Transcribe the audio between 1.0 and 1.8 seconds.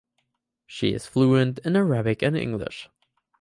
fluent in